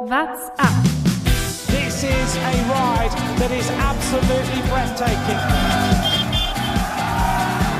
[0.00, 0.84] What's up?
[1.66, 3.10] This is a ride
[3.42, 5.40] that is absolutely breathtaking.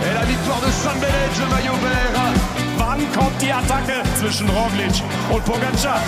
[0.02, 2.18] Et la victoire de San Benet, le maillot vert.
[2.76, 5.00] Wann kommt die Attacke zwischen Roglic
[5.32, 6.00] und Pogacar?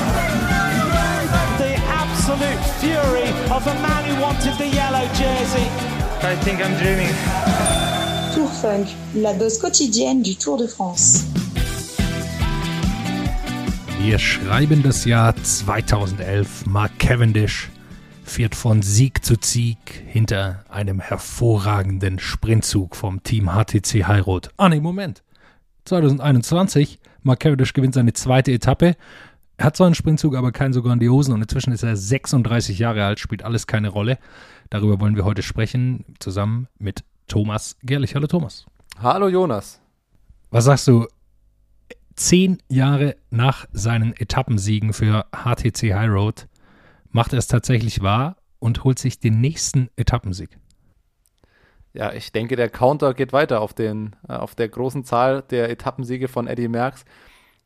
[1.59, 5.69] The absolute fury of a man who wanted the yellow jersey.
[6.23, 7.15] I think I'm dreaming.
[8.35, 11.25] Tour Funk, la dose quotidienne du Tour de France.
[14.03, 16.65] Wir schreiben das Jahr 2011.
[16.65, 17.69] Mark Cavendish
[18.25, 24.49] fährt von Sieg zu Sieg hinter einem hervorragenden Sprintzug vom Team HTC Highroad.
[24.57, 25.23] Ah, nee, Moment.
[25.85, 26.99] 2021.
[27.23, 28.97] Mark Cavendish gewinnt seine zweite Etappe.
[29.59, 33.05] Er hat zwar einen Sprintzug, aber keinen so grandiosen und inzwischen ist er 36 Jahre
[33.05, 34.19] alt, spielt alles keine Rolle.
[34.71, 38.15] Darüber wollen wir heute sprechen, zusammen mit Thomas Gerlich.
[38.15, 38.65] Hallo Thomas.
[39.03, 39.79] Hallo Jonas.
[40.51, 41.07] Was sagst du,
[42.21, 46.49] zehn Jahre nach seinen Etappensiegen für HTC High Road
[47.11, 50.59] macht er es tatsächlich wahr und holt sich den nächsten Etappensieg.
[51.95, 55.71] Ja, ich denke, der Counter geht weiter auf, den, äh, auf der großen Zahl der
[55.71, 57.05] Etappensiege von Eddie Merckx.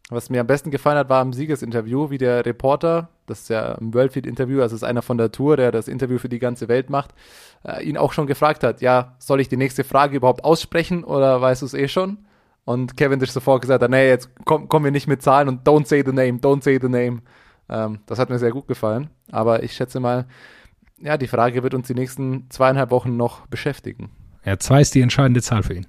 [0.08, 3.74] Was mir am besten gefallen hat, war im Siegesinterview, wie der Reporter, das ist ja
[3.74, 6.90] ein Worldfeed-Interview, also ist einer von der Tour, der das Interview für die ganze Welt
[6.90, 7.10] macht,
[7.64, 11.40] äh, ihn auch schon gefragt hat, ja, soll ich die nächste Frage überhaupt aussprechen oder
[11.40, 12.18] weißt du es eh schon?
[12.64, 15.86] Und Cavendish sofort gesagt hat, nee, jetzt komm, kommen wir nicht mit Zahlen und don't
[15.86, 17.20] say the name, don't say the name.
[17.68, 19.10] Ähm, das hat mir sehr gut gefallen.
[19.30, 20.26] Aber ich schätze mal,
[21.00, 24.10] ja, die Frage wird uns die nächsten zweieinhalb Wochen noch beschäftigen.
[24.44, 25.86] Ja, zwei ist die entscheidende Zahl für ihn.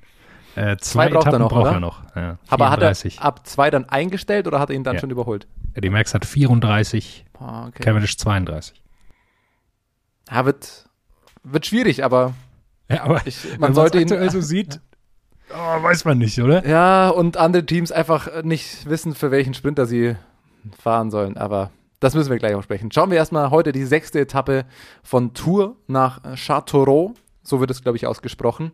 [0.55, 2.03] Äh, zwei, Zwei braucht er Etappen noch, braucht er noch.
[2.15, 3.17] Ja, Aber hat 34.
[3.19, 5.01] er ab zwei dann eingestellt oder hat er ihn dann Ja.
[5.01, 5.47] schon überholt?
[5.73, 7.83] Eddie Merckx hat 34, Ah, okay.
[7.83, 8.81] Cavendish 32.
[10.31, 10.85] Ja, wird,
[11.43, 12.33] wird schwierig, aber
[12.89, 14.03] Ja, aber ich, man sollte ihn.
[14.03, 14.79] aktuell so sieht,
[15.53, 16.65] oh, weiß man nicht, oder?
[16.67, 20.15] Ja, und andere Teams einfach nicht wissen, für welchen Sprinter sie
[20.79, 21.37] fahren sollen.
[21.37, 22.91] Aber das müssen wir gleich auch sprechen.
[22.91, 24.65] Schauen wir erstmal heute die sechste Etappe
[25.03, 27.13] von Tours nach Châteauroux.
[27.43, 28.71] So wird es, glaube ich, ausgesprochen.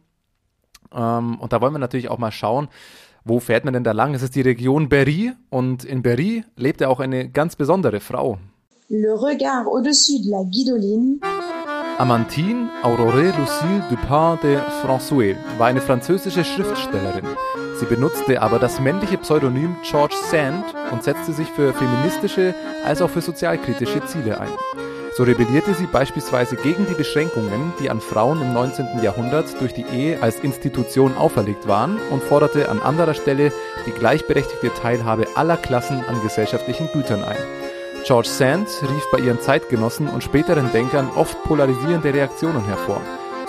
[0.93, 2.69] Ähm, und da wollen wir natürlich auch mal schauen,
[3.23, 4.13] wo fährt man denn da lang?
[4.13, 8.39] Es ist die Region Berry und in Berry lebt ja auch eine ganz besondere Frau.
[8.89, 11.19] Le regard au-dessus de la guidoline,
[11.97, 17.25] Amantine Aurore Lucille Dupin de François war eine französische Schriftstellerin.
[17.79, 23.09] Sie benutzte aber das männliche Pseudonym George Sand und setzte sich für feministische als auch
[23.09, 24.49] für sozialkritische Ziele ein.
[25.15, 29.03] So rebellierte sie beispielsweise gegen die Beschränkungen, die an Frauen im 19.
[29.03, 33.51] Jahrhundert durch die Ehe als Institution auferlegt waren und forderte an anderer Stelle
[33.85, 37.60] die gleichberechtigte Teilhabe aller Klassen an gesellschaftlichen Gütern ein.
[38.05, 42.99] George Sand rief bei ihren Zeitgenossen und späteren Denkern oft polarisierende Reaktionen hervor.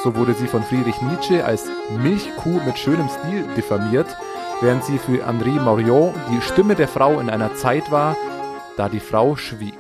[0.05, 1.67] So wurde sie von Friedrich Nietzsche als
[2.03, 4.15] Milchkuh mit schönem Stil diffamiert,
[4.61, 8.17] während sie für Henri Moriot die Stimme der Frau in einer Zeit war,
[8.77, 9.75] da die Frau schwieg.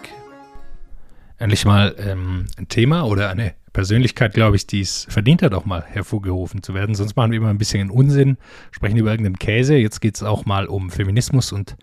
[1.38, 5.64] Endlich mal ähm, ein Thema oder eine Persönlichkeit, glaube ich, die es verdient hat, auch
[5.64, 6.94] mal hervorgerufen zu werden.
[6.94, 8.36] Sonst machen wir immer ein bisschen Unsinn,
[8.70, 9.76] sprechen über irgendeinen Käse.
[9.76, 11.76] Jetzt geht es auch mal um Feminismus und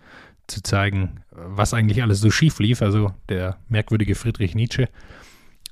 [0.50, 2.82] zu zeigen, was eigentlich alles so schief lief.
[2.82, 4.88] Also der merkwürdige Friedrich Nietzsche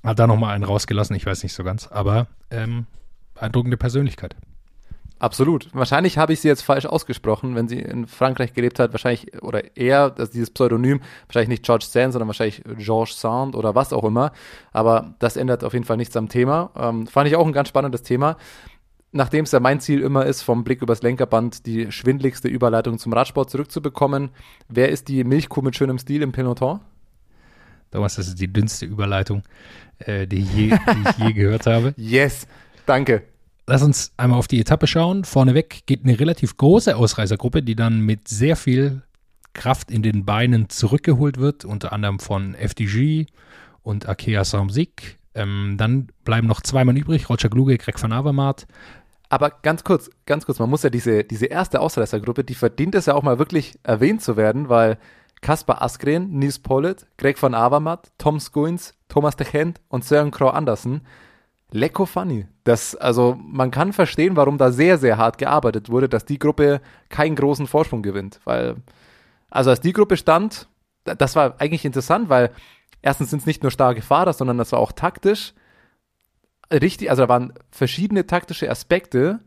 [0.05, 2.87] hat da nochmal einen rausgelassen, ich weiß nicht so ganz, aber ähm,
[3.35, 4.37] beeindruckende Persönlichkeit.
[5.21, 5.69] Absolut.
[5.73, 8.93] Wahrscheinlich habe ich sie jetzt falsch ausgesprochen, wenn sie in Frankreich gelebt hat.
[8.93, 13.75] Wahrscheinlich, oder er, das dieses Pseudonym, wahrscheinlich nicht George Sand, sondern wahrscheinlich Georges Sand oder
[13.75, 14.33] was auch immer.
[14.73, 16.71] Aber das ändert auf jeden Fall nichts am Thema.
[16.77, 18.37] Ähm, fand ich auch ein ganz spannendes Thema.
[19.11, 23.13] Nachdem es ja mein Ziel immer ist, vom Blick übers Lenkerband die schwindligste Überleitung zum
[23.13, 24.31] Radsport zurückzubekommen.
[24.69, 26.81] Wer ist die Milchkuh mit schönem Stil im Peloton?
[27.91, 29.43] Thomas, das ist die dünnste Überleitung,
[29.99, 31.95] äh, die, ich je, die ich je gehört habe.
[31.97, 32.47] Yes,
[32.85, 33.23] danke.
[33.67, 35.25] Lass uns einmal auf die Etappe schauen.
[35.25, 39.03] Vorneweg geht eine relativ große Ausreißergruppe, die dann mit sehr viel
[39.55, 43.27] Kraft in den Beinen zurückgeholt wird, unter anderem von FDG
[43.83, 45.19] und Akea Samsic.
[45.35, 48.67] Ähm, dann bleiben noch zwei Mann übrig, Roger Kluge, Greg van Avermaet.
[49.29, 53.07] Aber ganz kurz, ganz kurz, man muss ja diese, diese erste Ausreißergruppe, die verdient es
[53.07, 54.99] ja auch mal wirklich erwähnt zu werden, weil
[55.43, 60.49] Kaspar Askren, Nils Pollitt, Greg van Avermaet, Tom Skuins, Thomas de Gent und Søren Kroh
[60.49, 61.03] Andersen.
[61.71, 62.47] Lecko funny.
[62.65, 66.81] Das, also, man kann verstehen, warum da sehr, sehr hart gearbeitet wurde, dass die Gruppe
[67.11, 68.41] keinen großen Vorsprung gewinnt.
[68.45, 68.77] Weil,
[69.51, 70.67] also als die Gruppe stand,
[71.05, 72.51] da- das war eigentlich interessant, weil
[73.03, 75.53] erstens sind es nicht nur starke Fahrer, sondern das war auch taktisch
[76.73, 79.41] richtig, also da waren verschiedene taktische Aspekte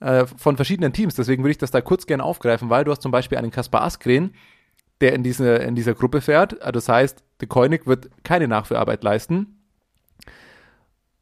[0.00, 1.14] äh, von verschiedenen Teams.
[1.14, 3.82] Deswegen würde ich das da kurz gerne aufgreifen, weil du hast zum Beispiel einen Kaspar
[3.82, 4.34] Askren,
[5.00, 6.60] der in, diese, in dieser Gruppe fährt.
[6.60, 9.62] Also Das heißt, De Koenig wird keine Nachführarbeit leisten.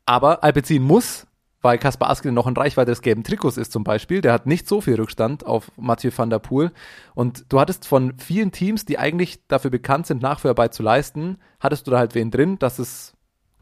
[0.06, 1.26] Aber Alpecin muss,
[1.60, 4.20] weil Kaspar Askelin noch in Reichweite des gelben Trikots ist zum Beispiel.
[4.20, 6.72] Der hat nicht so viel Rückstand auf Mathieu van der Poel.
[7.14, 11.86] Und du hattest von vielen Teams, die eigentlich dafür bekannt sind, Nachführarbeit zu leisten, hattest
[11.86, 13.14] du da halt wen drin, dass es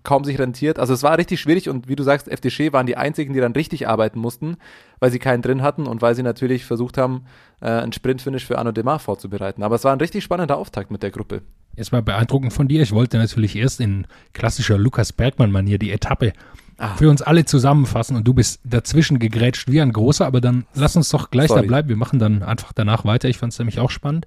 [0.03, 0.79] kaum sich rentiert.
[0.79, 3.53] Also es war richtig schwierig und wie du sagst, FDG waren die einzigen, die dann
[3.53, 4.57] richtig arbeiten mussten,
[5.01, 7.25] weil sie keinen drin hatten und weil sie natürlich versucht haben,
[7.61, 9.63] äh, einen Sprintfinish für Arno Demar vorzubereiten.
[9.63, 11.43] Aber es war ein richtig spannender Auftakt mit der Gruppe.
[11.77, 12.83] Es war beeindruckend von dir.
[12.83, 16.33] Ich wollte natürlich erst in klassischer Lukas Bergmann-Manier die Etappe
[16.77, 16.95] ah.
[16.97, 20.97] für uns alle zusammenfassen und du bist dazwischen gegrätscht wie ein großer, aber dann lass
[20.97, 21.63] uns doch gleich Sorry.
[21.63, 21.89] da bleiben.
[21.89, 23.29] Wir machen dann einfach danach weiter.
[23.29, 24.27] Ich fand es nämlich auch spannend.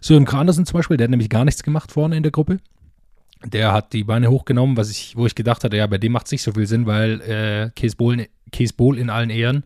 [0.00, 2.58] Sören Kranersen zum Beispiel, der hat nämlich gar nichts gemacht vorne in der Gruppe.
[3.44, 6.26] Der hat die Beine hochgenommen, was ich, wo ich gedacht hatte, ja, bei dem macht
[6.26, 9.64] es nicht so viel Sinn, weil äh, Kees Bohl in allen Ehren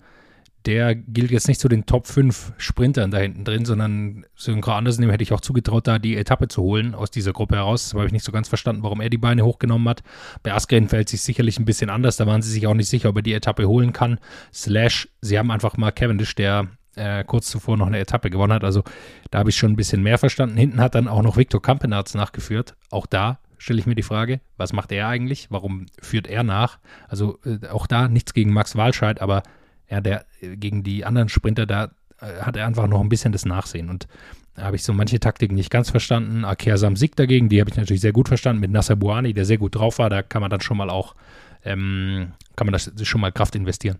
[0.66, 5.02] der gilt jetzt nicht zu den Top 5 Sprintern da hinten drin, sondern Sönke Andersen,
[5.02, 7.84] dem hätte ich auch zugetraut, da die Etappe zu holen aus dieser Gruppe heraus.
[7.84, 10.02] Das habe ich nicht so ganz verstanden, warum er die Beine hochgenommen hat.
[10.42, 12.16] Bei Askren fällt sich sicherlich ein bisschen anders.
[12.16, 14.18] Da waren sie sich auch nicht sicher, ob er die Etappe holen kann.
[14.52, 18.64] Slash, sie haben einfach mal Cavendish, der äh, kurz zuvor noch eine Etappe gewonnen hat.
[18.64, 18.84] Also
[19.30, 20.56] da habe ich schon ein bisschen mehr verstanden.
[20.56, 22.74] Hinten hat dann auch noch Viktor Kampenarz nachgeführt.
[22.90, 25.50] Auch da stelle ich mir die Frage, was macht er eigentlich?
[25.50, 26.78] Warum führt er nach?
[27.08, 29.42] Also äh, auch da nichts gegen Max Walscheid, aber
[29.88, 31.90] ja, der gegen die anderen Sprinter, da
[32.20, 33.90] äh, hat er einfach noch ein bisschen das Nachsehen.
[33.90, 34.08] Und
[34.54, 36.44] da habe ich so manche Taktiken nicht ganz verstanden.
[36.44, 38.60] Aker Samsik dagegen, die habe ich natürlich sehr gut verstanden.
[38.60, 41.14] Mit Nasser Buani, der sehr gut drauf war, da kann man dann schon mal auch,
[41.64, 43.98] ähm, kann man das schon mal Kraft investieren.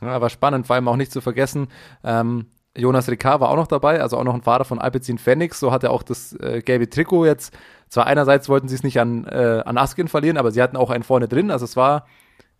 [0.00, 1.68] Ja, war spannend, vor allem auch nicht zu vergessen.
[2.04, 2.46] Ähm,
[2.76, 5.58] Jonas Ricard war auch noch dabei, also auch noch ein Fahrer von Alpecin Phoenix.
[5.58, 7.56] So hat er auch das äh, gelbe Trikot jetzt.
[7.88, 10.90] Zwar einerseits wollten sie es nicht an, äh, an Askin verlieren, aber sie hatten auch
[10.90, 11.50] einen vorne drin.
[11.50, 12.06] Also es war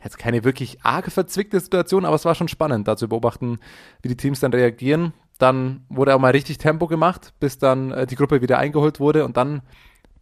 [0.03, 3.59] jetzt keine wirklich arge verzwickte Situation, aber es war schon spannend, da zu beobachten,
[4.03, 5.13] wie die Teams dann reagieren.
[5.39, 9.25] Dann wurde auch mal richtig Tempo gemacht, bis dann äh, die Gruppe wieder eingeholt wurde
[9.25, 9.63] und dann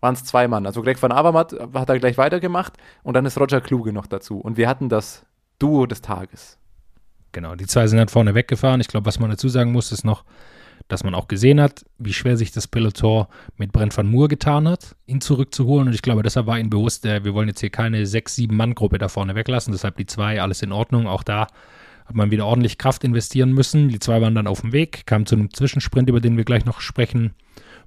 [0.01, 0.67] waren es zwei Mann.
[0.67, 4.39] Also Greg van Avermaet hat da gleich weitergemacht und dann ist Roger Kluge noch dazu.
[4.39, 5.25] Und wir hatten das
[5.59, 6.59] Duo des Tages.
[7.33, 8.81] Genau, die zwei sind dann vorne weggefahren.
[8.81, 10.25] Ich glaube, was man dazu sagen muss, ist noch,
[10.89, 13.27] dass man auch gesehen hat, wie schwer sich das Peloton
[13.57, 15.89] mit Brent van Moor getan hat, ihn zurückzuholen.
[15.89, 18.99] Und ich glaube, deshalb war ihnen bewusst, wir wollen jetzt hier keine sechs, sieben Mann-Gruppe
[18.99, 19.73] da vorne weglassen.
[19.73, 21.07] Deshalb die zwei, alles in Ordnung.
[21.07, 21.47] Auch da
[22.05, 23.89] hat man wieder ordentlich Kraft investieren müssen.
[23.89, 26.67] Die zwei waren dann auf dem Weg, kamen zu einem Zwischensprint, über den wir gleich
[26.67, 27.33] noch sprechen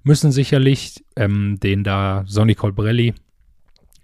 [0.04, 1.06] müssen, sicherlich.
[1.16, 3.14] Ähm, den da Sonny Colbrelli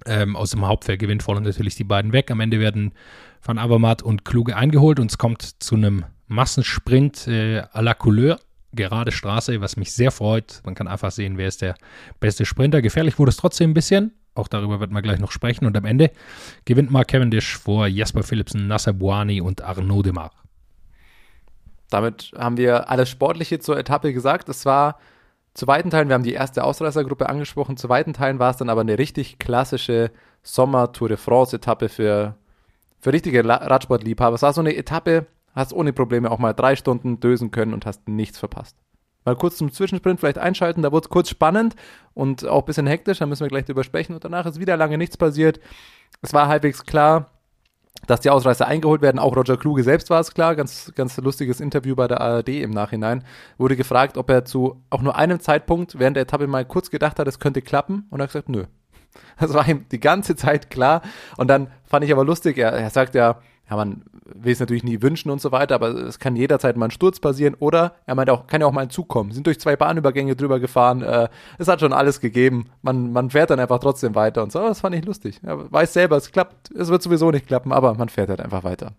[0.05, 2.29] ähm, aus dem Hauptfeld gewinnt, fallen natürlich die beiden weg.
[2.29, 2.93] Am Ende werden
[3.41, 8.39] Van Avermaet und Kluge eingeholt und es kommt zu einem Massensprint äh, à la Couleur
[8.73, 10.61] gerade Straße, was mich sehr freut.
[10.65, 11.75] Man kann einfach sehen, wer ist der
[12.19, 12.81] beste Sprinter.
[12.81, 14.13] Gefährlich wurde es trotzdem ein bisschen.
[14.35, 15.65] Auch darüber wird man gleich noch sprechen.
[15.65, 16.11] Und am Ende
[16.65, 20.31] gewinnt Mark Cavendish vor Jasper Philipsen, Nasser Buani und Arnaud Demar.
[21.89, 24.49] Damit haben wir alles Sportliche zur Etappe gesagt.
[24.49, 24.97] Es war
[25.53, 28.69] zu weiten Teilen, wir haben die erste Ausreißergruppe angesprochen, zu weiten Teilen war es dann
[28.69, 30.11] aber eine richtig klassische
[30.41, 32.35] Sommer-Tour de France-Etappe für,
[32.99, 34.35] für richtige Radsportliebhaber.
[34.35, 37.85] Es war so eine Etappe, Hast ohne Probleme auch mal drei Stunden dösen können und
[37.85, 38.75] hast nichts verpasst.
[39.25, 41.75] Mal kurz zum Zwischensprint vielleicht einschalten, da wurde es kurz spannend
[42.13, 44.75] und auch ein bisschen hektisch, da müssen wir gleich drüber sprechen und danach ist wieder
[44.75, 45.61] lange nichts passiert.
[46.21, 47.29] Es war halbwegs klar,
[48.07, 49.19] dass die Ausreißer eingeholt werden.
[49.19, 50.55] Auch Roger Kluge selbst war es klar.
[50.55, 53.23] Ganz, ganz lustiges Interview bei der ARD im Nachhinein.
[53.57, 57.19] Wurde gefragt, ob er zu auch nur einem Zeitpunkt während der Etappe mal kurz gedacht
[57.19, 58.07] hat, es könnte klappen.
[58.09, 58.65] Und er hat gesagt, nö.
[59.39, 61.01] Das war ihm die ganze Zeit klar.
[61.37, 63.39] Und dann fand ich aber lustig, er, er sagt ja,
[63.69, 66.87] ja, man will es natürlich nie wünschen und so weiter, aber es kann jederzeit mal
[66.87, 69.31] ein Sturz passieren oder er meint auch, kann ja auch mal ein Zug kommen.
[69.31, 72.69] Sind durch zwei Bahnübergänge drüber gefahren, äh, es hat schon alles gegeben.
[72.81, 74.59] Man, man fährt dann einfach trotzdem weiter und so.
[74.59, 75.39] Das fand ich lustig.
[75.43, 78.63] Er weiß selber, es klappt, es wird sowieso nicht klappen, aber man fährt halt einfach
[78.63, 78.93] weiter.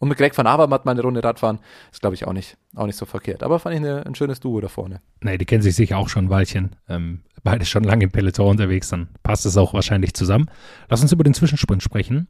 [0.00, 1.60] Und mit Greg van Avermaet mal eine Runde Radfahren,
[1.92, 3.42] ist glaube ich auch nicht, auch nicht so verkehrt.
[3.42, 5.00] Aber fand ich eine, ein schönes Duo da vorne.
[5.22, 6.76] Nee, die kennen sich sicher auch schon ein Weilchen.
[6.88, 10.50] Ähm, beide schon lange im Peloton unterwegs, dann passt es auch wahrscheinlich zusammen.
[10.88, 12.28] Lass uns über den Zwischensprint sprechen.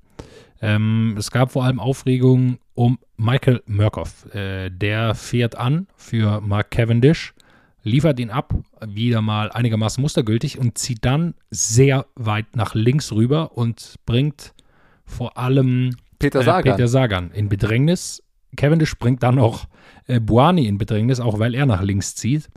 [0.64, 4.32] Ähm, es gab vor allem Aufregung um Michael Murkoff.
[4.34, 7.34] Äh, der fährt an für Mark Cavendish,
[7.82, 8.54] liefert ihn ab,
[8.84, 14.54] wieder mal einigermaßen mustergültig und zieht dann sehr weit nach links rüber und bringt
[15.04, 18.22] vor allem Peter äh, Sagan, äh, Peter Sagan in Bedrängnis.
[18.56, 19.66] Cavendish bringt dann auch
[20.06, 22.48] äh, Buani in Bedrängnis, auch weil er nach links zieht.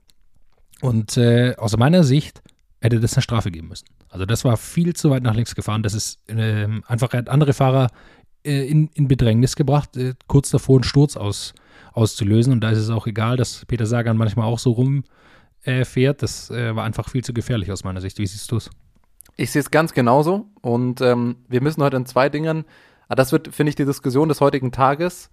[0.79, 2.41] Und äh, aus meiner Sicht
[2.79, 3.87] hätte das eine Strafe geben müssen.
[4.09, 5.83] Also das war viel zu weit nach links gefahren.
[5.83, 7.87] Das ist äh, einfach, er hat andere Fahrer
[8.43, 11.53] äh, in, in Bedrängnis gebracht, äh, kurz davor einen Sturz aus,
[11.93, 12.53] auszulösen.
[12.53, 16.21] Und da ist es auch egal, dass Peter Sagan manchmal auch so rumfährt.
[16.21, 18.17] das äh, war einfach viel zu gefährlich aus meiner Sicht.
[18.19, 18.69] Wie siehst du es?
[19.35, 20.49] Ich sehe es ganz genauso.
[20.61, 22.65] Und ähm, wir müssen heute in zwei Dingen,
[23.09, 25.29] ah, das wird, finde ich, die Diskussion des heutigen Tages.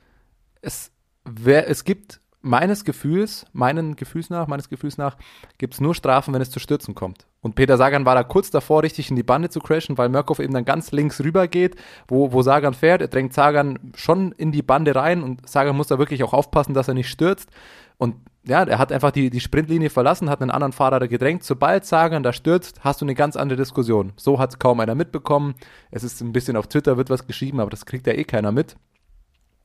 [0.61, 0.91] Es,
[1.25, 5.17] wer, es gibt meines Gefühls, meinen Gefühls nach, meines Gefühls nach,
[5.59, 7.27] gibt es nur Strafen, wenn es zu Stürzen kommt.
[7.45, 10.39] Und Peter Sagan war da kurz davor, richtig in die Bande zu crashen, weil Murkoff
[10.39, 11.77] eben dann ganz links rüber geht,
[12.09, 13.03] wo, wo Sagan fährt.
[13.03, 16.73] Er drängt Sagan schon in die Bande rein und Sagan muss da wirklich auch aufpassen,
[16.73, 17.51] dass er nicht stürzt.
[17.99, 21.45] Und ja, er hat einfach die, die Sprintlinie verlassen, hat einen anderen Fahrer gedrängt.
[21.45, 24.15] Sobald Sagan da stürzt, hast du eine ganz andere Diskussion.
[24.17, 25.55] So hat es kaum einer mitbekommen.
[25.91, 28.53] Es ist ein bisschen auf Twitter wird was geschrieben, aber das kriegt ja eh keiner
[28.53, 28.75] mit.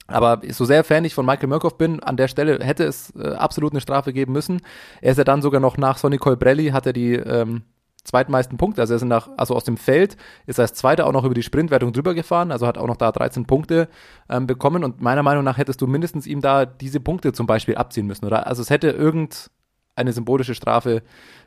[0.09, 3.29] Aber so sehr Fan ich von Michael Murkoff bin, an der Stelle hätte es äh,
[3.33, 4.61] absolut eine Strafe geben müssen.
[5.01, 7.63] Er ist ja dann sogar noch nach Sonny Colbrelli, hat er die ähm,
[8.03, 8.81] zweitmeisten Punkte.
[8.81, 11.33] Also er ist nach, also aus dem Feld ist er als Zweiter auch noch über
[11.33, 13.87] die Sprintwertung drüber gefahren, also hat auch noch da 13 Punkte
[14.29, 14.83] ähm, bekommen.
[14.83, 18.25] Und meiner Meinung nach hättest du mindestens ihm da diese Punkte zum Beispiel abziehen müssen,
[18.25, 18.47] oder?
[18.47, 21.03] Also es hätte irgendeine symbolische Strafe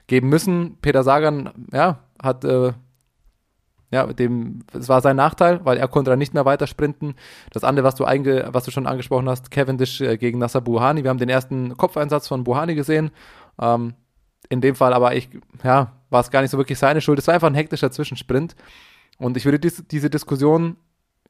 [0.07, 0.79] geben müssen.
[0.81, 2.73] Peter Sagan, ja, hat äh,
[3.93, 7.15] ja, dem, es war sein Nachteil, weil er konnte dann nicht mehr weiter sprinten.
[7.53, 11.05] Das andere, was du, einge, was du schon angesprochen hast, Cavendish äh, gegen Nasser Buhani.
[11.05, 13.11] Wir haben den ersten Kopfeinsatz von Buhani gesehen.
[13.61, 13.93] Ähm,
[14.49, 15.29] in dem Fall aber ich,
[15.63, 17.19] ja, war es gar nicht so wirklich seine Schuld.
[17.19, 18.57] Es war einfach ein hektischer Zwischensprint.
[19.19, 20.77] Und ich würde dies, diese Diskussion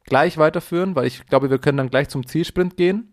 [0.04, 3.08] gleich weiterführen, weil ich glaube, wir können dann gleich zum Zielsprint gehen.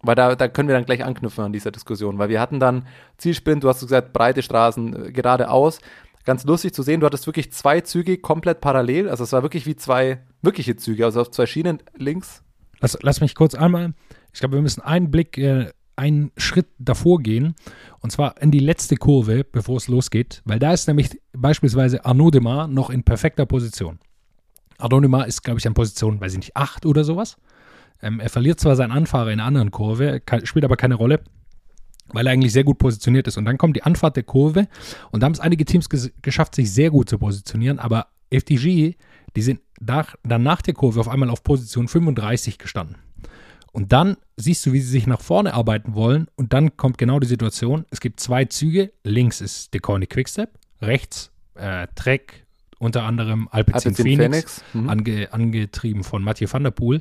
[0.00, 2.86] Weil da, da können wir dann gleich anknüpfen an dieser Diskussion, weil wir hatten dann
[3.18, 5.80] Zielsprint, du hast gesagt, breite Straßen äh, geradeaus
[6.24, 7.00] ganz lustig zu sehen.
[7.00, 9.08] Du hattest wirklich zwei Züge komplett parallel.
[9.08, 12.42] Also es war wirklich wie zwei wirkliche Züge, also auf zwei Schienen links.
[12.80, 13.94] Lass, lass mich kurz einmal,
[14.32, 17.54] ich glaube, wir müssen einen Blick, äh, einen Schritt davor gehen.
[18.00, 20.42] Und zwar in die letzte Kurve, bevor es losgeht.
[20.44, 23.98] Weil da ist nämlich beispielsweise Arnaud Demar noch in perfekter Position.
[24.78, 27.36] Arnaud Demar ist, glaube ich, an Position, weiß ich nicht, 8 oder sowas.
[28.00, 31.20] Ähm, er verliert zwar seinen Anfahrer in einer anderen Kurve, kann, spielt aber keine Rolle
[32.12, 33.36] weil er eigentlich sehr gut positioniert ist.
[33.36, 34.68] Und dann kommt die Anfahrt der Kurve
[35.10, 38.94] und da haben es einige Teams ges geschafft, sich sehr gut zu positionieren, aber FDG,
[39.36, 42.96] die sind nach, dann nach der Kurve auf einmal auf Position 35 gestanden.
[43.72, 47.20] Und dann siehst du, wie sie sich nach vorne arbeiten wollen und dann kommt genau
[47.20, 50.50] die Situation, es gibt zwei Züge, links ist Deconi Quickstep,
[50.82, 52.46] rechts äh, Trek,
[52.78, 54.64] unter anderem Alpecin, Alpecin Phoenix, Phoenix.
[54.74, 54.88] Mhm.
[54.88, 57.00] Ange, angetrieben von Mathieu van der Poel.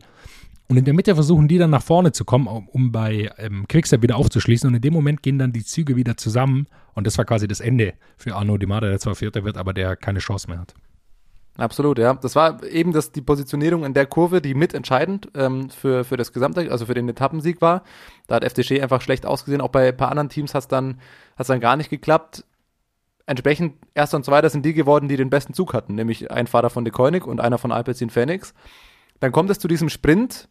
[0.71, 4.01] Und in der Mitte versuchen die dann nach vorne zu kommen, um, bei ähm, Quickstep
[4.03, 4.69] wieder aufzuschließen.
[4.69, 6.65] Und in dem Moment gehen dann die Züge wieder zusammen.
[6.93, 9.97] Und das war quasi das Ende für Arno Demada, der zwar Vierter wird, aber der
[9.97, 10.73] keine Chance mehr hat.
[11.57, 12.13] Absolut, ja.
[12.13, 16.31] Das war eben das, die Positionierung in der Kurve, die mitentscheidend ähm, für, für das
[16.31, 17.83] gesamte, also für den Etappensieg war.
[18.27, 19.59] Da hat FDG einfach schlecht ausgesehen.
[19.59, 21.01] Auch bei ein paar anderen Teams hat es dann,
[21.35, 22.45] dann gar nicht geklappt.
[23.25, 26.69] Entsprechend, erster und zweiter sind die geworden, die den besten Zug hatten, nämlich ein Fahrer
[26.69, 28.53] von De Koenig und einer von Alpecin Phoenix.
[29.19, 30.47] Dann kommt es zu diesem Sprint,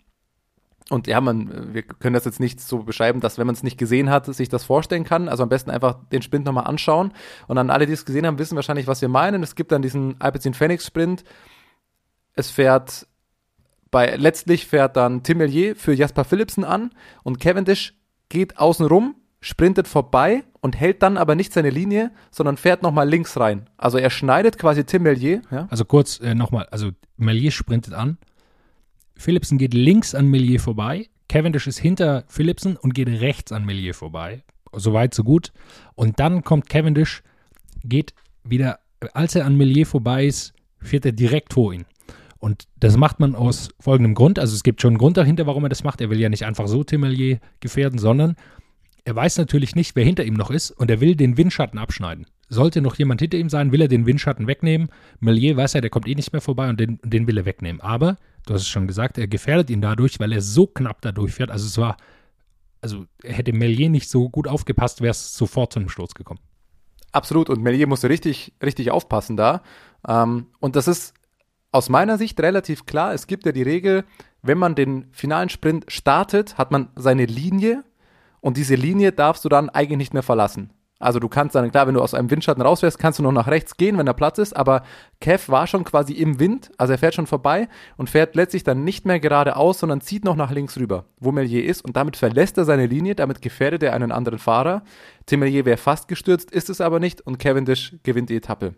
[0.89, 3.79] und ja, man, wir können das jetzt nicht so beschreiben, dass wenn man es nicht
[3.79, 5.29] gesehen hat, sich das vorstellen kann.
[5.29, 7.13] Also am besten einfach den Sprint nochmal anschauen.
[7.47, 9.43] Und dann alle, die es gesehen haben, wissen wahrscheinlich, was wir meinen.
[9.43, 11.23] Es gibt dann diesen Alpecin Phoenix Sprint.
[12.35, 13.07] Es fährt
[13.91, 16.91] bei, letztlich fährt dann Tim Mellier für Jasper Philipsen an
[17.23, 17.95] und Cavendish
[18.29, 23.09] geht außen rum, sprintet vorbei und hält dann aber nicht seine Linie, sondern fährt nochmal
[23.09, 23.69] links rein.
[23.77, 25.43] Also er schneidet quasi Tim Mellier.
[25.51, 25.67] Ja?
[25.71, 28.19] Also kurz äh, nochmal, also Mellier sprintet an,
[29.21, 31.09] Philipsen geht links an Millier vorbei.
[31.29, 34.43] Cavendish ist hinter Philipsen und geht rechts an Millier vorbei.
[34.73, 35.53] Soweit, so gut.
[35.95, 37.23] Und dann kommt Cavendish,
[37.85, 38.79] geht wieder,
[39.13, 41.85] als er an Millier vorbei ist, fährt er direkt vor ihn.
[42.39, 44.39] Und das macht man aus folgendem Grund.
[44.39, 46.01] Also es gibt schon einen Grund dahinter, warum er das macht.
[46.01, 48.37] Er will ja nicht einfach so Timelier gefährden, sondern
[49.05, 52.27] er weiß natürlich nicht, wer hinter ihm noch ist und er will den Windschatten abschneiden.
[52.49, 54.89] Sollte noch jemand hinter ihm sein, will er den Windschatten wegnehmen.
[55.21, 57.83] Melier weiß ja, der kommt eh nicht mehr vorbei und den, den will er wegnehmen.
[57.83, 58.17] Aber,
[58.47, 61.51] du hast es schon gesagt, er gefährdet ihn dadurch, weil er so knapp dadurch fährt.
[61.51, 61.97] Also es war,
[62.81, 66.41] also hätte Melier nicht so gut aufgepasst, wäre es sofort zu einem Sturz gekommen.
[67.13, 69.63] Absolut, und Melier musste richtig, richtig aufpassen da.
[70.07, 71.15] Ähm, und das ist
[71.73, 73.15] aus meiner Sicht relativ klar.
[73.15, 74.05] Es gibt ja die Regel,
[74.43, 77.85] wenn man den finalen Sprint startet, hat man seine Linie
[78.41, 80.73] und diese Linie darfst du dann eigentlich nicht mehr verlassen.
[81.01, 83.49] Also du kannst dann, klar, wenn du aus einem Windschatten rausfährst, kannst du noch nach
[83.49, 84.83] rechts gehen, wenn da Platz ist, aber
[85.19, 88.85] Kev war schon quasi im Wind, also er fährt schon vorbei und fährt letztlich dann
[88.85, 92.59] nicht mehr geradeaus, sondern zieht noch nach links rüber, wo Melier ist und damit verlässt
[92.59, 94.83] er seine Linie, damit gefährdet er einen anderen Fahrer.
[95.25, 98.75] Tim Melier wäre fast gestürzt, ist es aber nicht und Cavendish gewinnt die Etappe.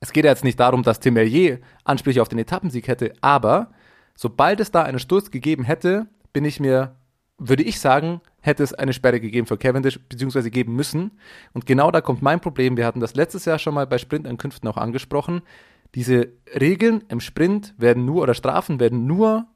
[0.00, 3.72] Es geht ja jetzt nicht darum, dass Tim Melier Ansprüche auf den Etappensieg hätte, aber
[4.14, 6.96] sobald es da einen Sturz gegeben hätte, bin ich mir
[7.38, 11.12] würde ich sagen, hätte es eine Sperre gegeben für Cavendish, beziehungsweise geben müssen.
[11.54, 12.76] Und genau da kommt mein Problem.
[12.76, 15.40] Wir hatten das letztes Jahr schon mal bei Sprintankünften auch angesprochen.
[15.94, 19.46] Diese Regeln im Sprint werden nur, oder Strafen werden nur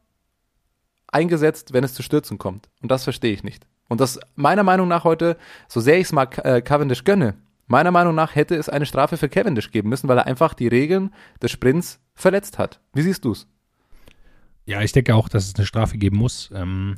[1.08, 2.70] eingesetzt, wenn es zu Stürzen kommt.
[2.82, 3.66] Und das verstehe ich nicht.
[3.88, 5.36] Und das meiner Meinung nach heute,
[5.68, 7.34] so sehr ich es mal äh, Cavendish gönne,
[7.66, 10.68] meiner Meinung nach hätte es eine Strafe für Cavendish geben müssen, weil er einfach die
[10.68, 12.80] Regeln des Sprints verletzt hat.
[12.94, 13.46] Wie siehst du es?
[14.64, 16.50] Ja, ich denke auch, dass es eine Strafe geben muss.
[16.54, 16.96] Ähm,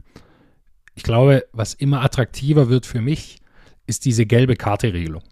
[1.00, 3.38] ich glaube, was immer attraktiver wird für mich,
[3.86, 5.22] ist diese gelbe Karte-Regelung.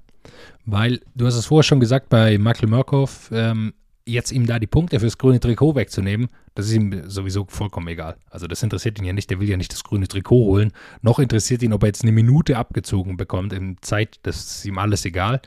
[0.64, 3.74] Weil, du hast es vorher schon gesagt, bei Michael Murkoff, ähm,
[4.06, 8.16] jetzt ihm da die Punkte fürs grüne Trikot wegzunehmen, das ist ihm sowieso vollkommen egal.
[8.30, 10.72] Also das interessiert ihn ja nicht, der will ja nicht das grüne Trikot holen.
[11.02, 14.78] Noch interessiert ihn, ob er jetzt eine Minute abgezogen bekommt in Zeit, das ist ihm
[14.78, 15.42] alles egal.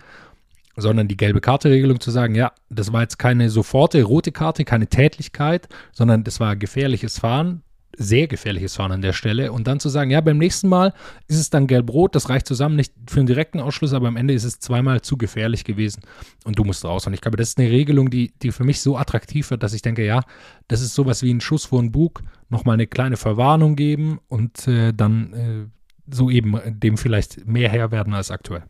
[0.75, 4.85] Sondern die gelbe Karte-Regelung zu sagen, ja, das war jetzt keine soforte rote Karte, keine
[4.85, 7.63] Tätlichkeit, sondern das war gefährliches Fahren
[7.98, 9.51] sehr gefährliches Fahren an der Stelle.
[9.51, 10.93] Und dann zu sagen, ja, beim nächsten Mal
[11.27, 14.33] ist es dann gelb-rot, das reicht zusammen nicht für einen direkten Ausschluss, aber am Ende
[14.33, 16.01] ist es zweimal zu gefährlich gewesen
[16.43, 17.07] und du musst raus.
[17.07, 19.74] Und ich glaube, das ist eine Regelung, die, die für mich so attraktiv wird, dass
[19.74, 20.24] ich denke, ja,
[20.67, 24.67] das ist sowas wie ein Schuss vor den Bug, nochmal eine kleine Verwarnung geben und
[24.67, 28.63] äh, dann äh, so eben dem vielleicht mehr Herr werden als aktuell.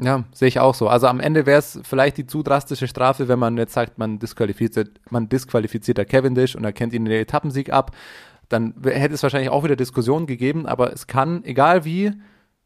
[0.00, 0.88] Ja, sehe ich auch so.
[0.88, 4.18] Also am Ende wäre es vielleicht die zu drastische Strafe, wenn man jetzt sagt, man
[4.18, 7.90] disqualifiziert, man disqualifiziert der Cavendish und erkennt ihn in den Etappensieg ab.
[8.48, 12.12] Dann hätte es wahrscheinlich auch wieder Diskussionen gegeben, aber es kann, egal wie,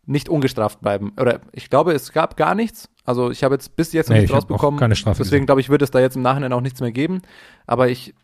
[0.05, 1.13] nicht ungestraft bleiben.
[1.19, 2.91] Oder ich glaube, es gab gar nichts.
[3.05, 4.79] Also ich habe jetzt bis jetzt noch nee, nichts rausbekommen.
[4.79, 7.23] Keine Strafe deswegen glaube ich, wird es da jetzt im Nachhinein auch nichts mehr geben.
[7.67, 8.15] Aber ich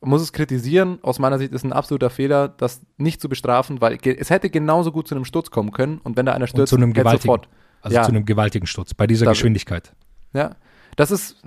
[0.00, 0.98] muss es kritisieren.
[1.02, 4.92] Aus meiner Sicht ist ein absoluter Fehler, das nicht zu bestrafen, weil es hätte genauso
[4.92, 5.98] gut zu einem Sturz kommen können.
[5.98, 7.22] Und wenn da einer stürzt, und zu einem gewaltigen.
[7.22, 7.48] sofort
[7.82, 8.02] also ja.
[8.02, 9.92] zu einem gewaltigen Sturz bei dieser da, Geschwindigkeit.
[10.32, 10.56] Ja,
[10.96, 11.42] das ist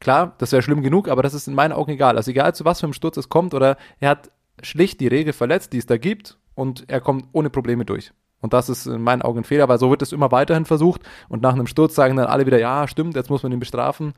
[0.00, 2.16] klar, das wäre schlimm genug, aber das ist in meinen Augen egal.
[2.16, 4.30] Also egal zu was für einem Sturz es kommt oder er hat
[4.62, 8.12] schlicht die Regel verletzt, die es da gibt und er kommt ohne Probleme durch.
[8.40, 11.02] Und das ist in meinen Augen ein Fehler, weil so wird es immer weiterhin versucht
[11.28, 14.12] und nach einem Sturz sagen dann alle wieder, ja, stimmt, jetzt muss man ihn bestrafen.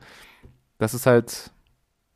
[0.77, 1.51] Das ist halt,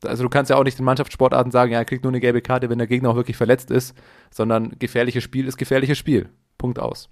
[0.04, 2.42] also du kannst ja auch nicht in Mannschaftssportarten sagen, ja, er kriegt nur eine gelbe
[2.42, 3.96] Karte, wenn der Gegner auch wirklich verletzt ist,
[4.30, 6.28] sondern gefährliches Spiel ist gefährliches Spiel.
[6.58, 7.08] Punkt aus.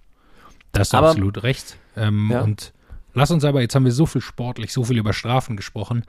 [0.75, 1.77] Das ist aber, absolut recht.
[1.97, 2.43] Ähm, ja.
[2.43, 2.73] Und
[3.15, 6.05] lass uns aber, jetzt haben wir so viel sportlich, so viel über Strafen gesprochen.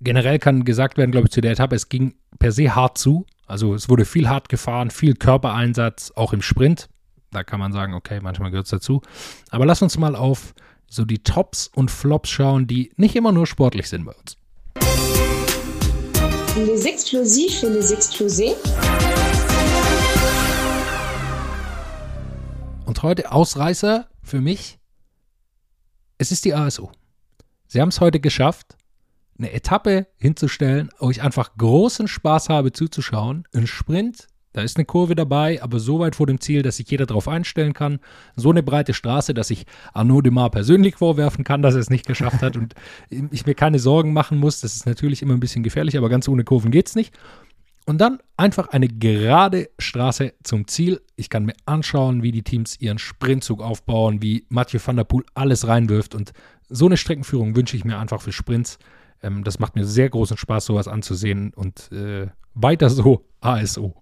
[0.00, 3.26] Generell kann gesagt werden, glaube ich, zu der Etappe, es ging per se hart zu.
[3.46, 6.88] Also es wurde viel hart gefahren, viel Körpereinsatz, auch im Sprint.
[7.30, 9.02] Da kann man sagen, okay, manchmal gehört es dazu.
[9.50, 10.54] Aber lass uns mal auf
[10.88, 14.36] so die Tops und Flops schauen, die nicht immer nur sportlich sind bei uns.
[16.56, 18.54] Les explosifs et les explosés.
[22.92, 24.78] Und heute Ausreißer für mich.
[26.18, 26.92] Es ist die ASO.
[27.66, 28.76] Sie haben es heute geschafft,
[29.38, 33.48] eine Etappe hinzustellen, wo ich einfach großen Spaß habe zuzuschauen.
[33.54, 36.90] Ein Sprint, da ist eine Kurve dabei, aber so weit vor dem Ziel, dass sich
[36.90, 37.98] jeder darauf einstellen kann.
[38.36, 39.64] So eine breite Straße, dass ich
[39.94, 42.74] Arnaud Demar persönlich vorwerfen kann, dass er es nicht geschafft hat und
[43.30, 44.60] ich mir keine Sorgen machen muss.
[44.60, 47.14] Das ist natürlich immer ein bisschen gefährlich, aber ganz ohne Kurven geht es nicht.
[47.84, 51.00] Und dann einfach eine gerade Straße zum Ziel.
[51.16, 55.24] Ich kann mir anschauen, wie die Teams ihren Sprintzug aufbauen, wie Mathieu van der Poel
[55.34, 56.14] alles reinwirft.
[56.14, 56.32] Und
[56.68, 58.78] so eine Streckenführung wünsche ich mir einfach für Sprints.
[59.22, 61.52] Ähm, das macht mir sehr großen Spaß, sowas anzusehen.
[61.54, 63.94] Und äh, weiter so, ASO.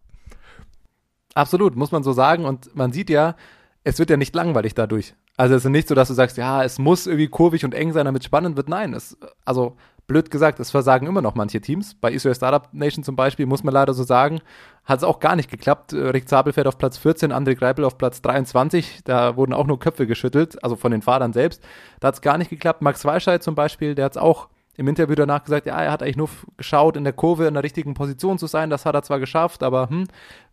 [1.32, 2.44] Absolut, muss man so sagen.
[2.44, 3.34] Und man sieht ja,
[3.82, 5.14] es wird ja nicht langweilig dadurch.
[5.38, 7.92] Also es ist nicht so, dass du sagst, ja, es muss irgendwie kurvig und eng
[7.92, 8.68] sein, damit es spannend wird.
[8.68, 9.16] Nein, es,
[9.46, 11.94] also blöd gesagt, es versagen immer noch manche Teams.
[11.94, 14.40] Bei Israel Startup Nation zum Beispiel, muss man leider so sagen,
[14.84, 15.92] hat es auch gar nicht geklappt.
[15.92, 19.00] Äh, Rick Zabel fährt auf Platz 14, André Greipel auf Platz 23.
[19.04, 21.62] Da wurden auch nur Köpfe geschüttelt, also von den Fahrern selbst.
[22.00, 22.82] Da hat es gar nicht geklappt.
[22.82, 26.02] Max Walscheid zum Beispiel, der hat es auch im Interview danach gesagt, ja, er hat
[26.02, 28.70] eigentlich nur geschaut, in der Kurve in der richtigen Position zu sein.
[28.70, 30.06] Das hat er zwar geschafft, aber hm,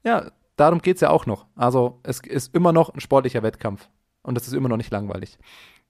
[0.04, 1.46] ja, darum geht es ja auch noch.
[1.56, 3.88] Also es ist immer noch ein sportlicher Wettkampf.
[4.24, 5.38] Und es ist immer noch nicht langweilig.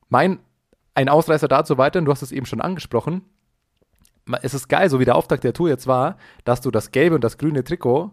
[0.10, 0.40] Mein,
[0.94, 3.24] ein Ausreißer dazu weiterhin, du hast es eben schon angesprochen,
[4.42, 7.16] es ist geil, so wie der Auftakt der Tour jetzt war, dass du das gelbe
[7.16, 8.12] und das grüne Trikot,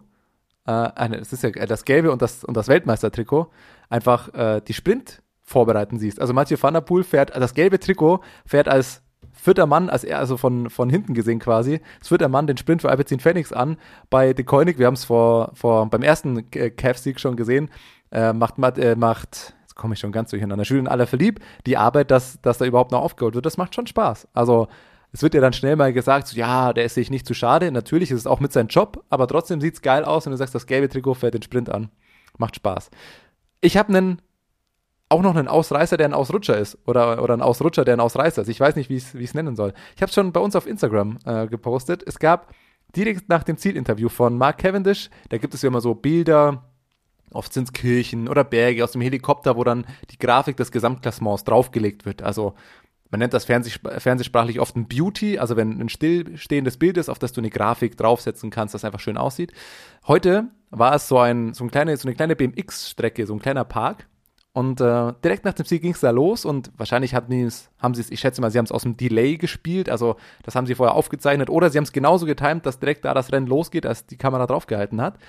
[0.67, 3.51] äh, es ist ja äh, das gelbe und das, und das Weltmeistertrikot,
[3.89, 6.19] einfach äh, die Sprint vorbereiten siehst.
[6.19, 10.19] Also Mathieu van der Poel fährt, das gelbe Trikot fährt als vierter Mann, als er,
[10.19, 13.77] also von, von hinten gesehen quasi, als vierter Mann den Sprint für Alpecin Phoenix an.
[14.09, 17.69] Bei De Koenig, wir haben es vor, vor, beim ersten Cavs-Sieg schon gesehen,
[18.11, 22.41] äh, macht, äh, macht, jetzt komme ich schon ganz durcheinander, Julian Alaphilippe, die Arbeit, dass,
[22.41, 24.27] dass da überhaupt noch aufgeholt wird, das macht schon Spaß.
[24.33, 24.67] Also,
[25.15, 27.71] es wird ja dann schnell mal gesagt, so, ja, der ist sich nicht zu schade.
[27.71, 30.37] Natürlich ist es auch mit seinem Job, aber trotzdem sieht es geil aus, wenn du
[30.37, 31.89] sagst, das gelbe Trikot fährt den Sprint an.
[32.37, 32.89] Macht Spaß.
[33.61, 34.21] Ich habe einen
[35.07, 36.77] auch noch einen Ausreißer, der ein Ausrutscher ist.
[36.85, 38.49] Oder, oder ein Ausrutscher, der ein Ausreißer ist.
[38.49, 39.73] Ich weiß nicht, wie ich es nennen soll.
[39.95, 42.03] Ich habe es schon bei uns auf Instagram äh, gepostet.
[42.05, 42.53] Es gab
[42.93, 46.65] direkt nach dem Zielinterview von Mark Cavendish, da gibt es ja immer so Bilder,
[47.31, 51.45] oft sind es Kirchen oder Berge aus dem Helikopter, wo dann die Grafik des Gesamtklassements
[51.45, 52.21] draufgelegt wird.
[52.21, 52.55] Also
[53.11, 57.33] man nennt das fernsehsprachlich oft ein Beauty, also wenn ein stillstehendes Bild ist, auf das
[57.33, 59.53] du eine Grafik draufsetzen kannst, das einfach schön aussieht.
[60.07, 63.63] Heute war es so, ein, so, ein kleine, so eine kleine BMX-Strecke, so ein kleiner
[63.63, 64.07] Park.
[64.53, 67.29] Und äh, direkt nach dem Sieg ging es da los und wahrscheinlich haben,
[67.93, 70.65] sie es, ich schätze mal, sie haben es aus dem Delay gespielt, also das haben
[70.65, 73.85] sie vorher aufgezeichnet oder sie haben es genauso getimt, dass direkt da das Rennen losgeht,
[73.85, 75.19] als die Kamera draufgehalten hat.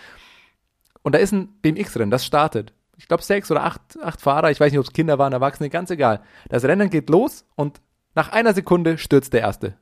[1.03, 2.73] Und da ist ein BMX-Rennen, das startet.
[2.97, 5.71] Ich glaube sechs oder acht, acht Fahrer, ich weiß nicht, ob es Kinder waren, Erwachsene,
[5.71, 6.23] ganz egal.
[6.49, 7.81] Das Rennen geht los und
[8.15, 9.75] nach einer Sekunde stürzt der Erste.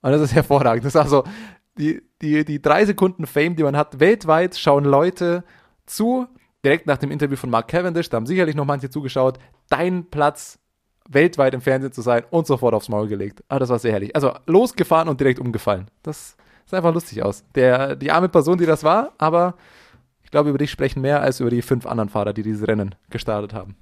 [0.00, 0.84] Und das ist hervorragend.
[0.84, 1.24] Das ist also
[1.78, 4.00] die, die, die drei Sekunden Fame, die man hat.
[4.00, 5.44] Weltweit schauen Leute
[5.86, 6.26] zu,
[6.64, 10.58] direkt nach dem Interview von Mark Cavendish, da haben sicherlich noch manche zugeschaut, dein Platz
[11.08, 13.42] weltweit im Fernsehen zu sein und sofort aufs Maul gelegt.
[13.48, 14.14] Ah, das war sehr herrlich.
[14.14, 15.90] Also losgefahren und direkt umgefallen.
[16.02, 17.44] Das sah einfach lustig aus.
[17.54, 19.56] Der, die arme Person, die das war, aber
[20.32, 23.54] glaube, über dich sprechen mehr als über die fünf anderen Fahrer, die dieses Rennen gestartet
[23.54, 23.76] haben.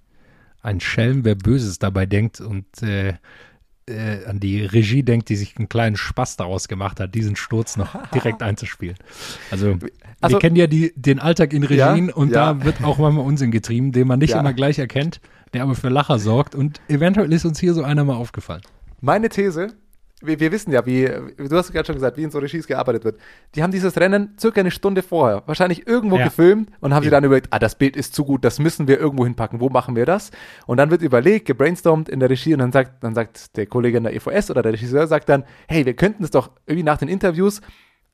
[0.62, 3.14] Ein Schelm, wer Böses dabei denkt und äh,
[3.86, 7.76] äh, an die Regie denkt, die sich einen kleinen Spaß daraus gemacht hat, diesen Sturz
[7.76, 8.96] noch direkt einzuspielen.
[9.50, 9.78] Also,
[10.20, 12.52] also wir kennen ja die, den Alltag in Regien ja, und ja.
[12.54, 14.40] da wird auch manchmal Unsinn getrieben, den man nicht ja.
[14.40, 15.20] immer gleich erkennt,
[15.54, 18.62] der aber für Lacher sorgt und eventuell ist uns hier so einer mal aufgefallen.
[19.00, 19.68] Meine These,
[20.20, 23.04] wir, wir, wissen ja, wie, du hast gerade schon gesagt, wie in so Regies gearbeitet
[23.04, 23.18] wird.
[23.54, 26.24] Die haben dieses Rennen circa eine Stunde vorher wahrscheinlich irgendwo ja.
[26.24, 27.04] gefilmt und haben ja.
[27.04, 29.60] sich dann überlegt, ah, das Bild ist zu gut, das müssen wir irgendwo hinpacken.
[29.60, 30.30] Wo machen wir das?
[30.66, 33.98] Und dann wird überlegt, gebrainstormt in der Regie und dann sagt, dann sagt der Kollege
[33.98, 36.98] in der EVS oder der Regisseur sagt dann, hey, wir könnten es doch irgendwie nach
[36.98, 37.60] den Interviews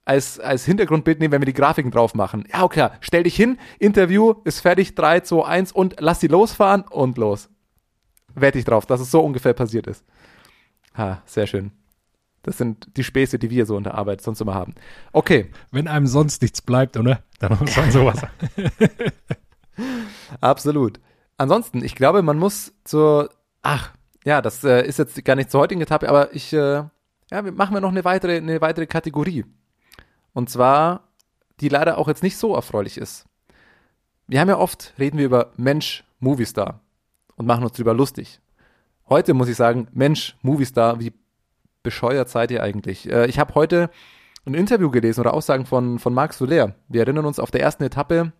[0.04, 2.44] als, als Hintergrundbild nehmen, wenn wir die Grafiken drauf machen.
[2.52, 6.82] Ja, okay, stell dich hin, Interview ist fertig, 3, 2, 1 und lass sie losfahren
[6.82, 7.50] und los.
[8.34, 10.04] Wette ich drauf, dass es so ungefähr passiert ist.
[10.96, 11.72] Ha, sehr schön.
[12.46, 14.76] Das sind die Späße, die wir so in der Arbeit sonst immer haben.
[15.12, 15.50] Okay.
[15.72, 17.18] Wenn einem sonst nichts bleibt, oder?
[17.40, 18.22] Dann muss man sowas.
[20.40, 21.00] Absolut.
[21.38, 23.30] Ansonsten, ich glaube, man muss zur,
[23.62, 23.92] ach,
[24.24, 26.84] ja, das äh, ist jetzt gar nicht zur heutigen Etappe, aber ich, äh,
[27.32, 29.44] ja, machen wir noch eine weitere, eine weitere Kategorie.
[30.32, 31.08] Und zwar,
[31.58, 33.26] die leider auch jetzt nicht so erfreulich ist.
[34.28, 36.80] Wir haben ja oft, reden wir über Mensch, Moviestar
[37.34, 38.40] und machen uns drüber lustig.
[39.08, 41.12] Heute muss ich sagen, Mensch, Moviestar, wie
[41.86, 43.08] bescheuert seid ihr eigentlich?
[43.08, 43.90] Äh, ich habe heute
[44.44, 46.74] ein Interview gelesen oder Aussagen von, von Marc Soler.
[46.88, 48.32] Wir erinnern uns, auf der ersten Etappe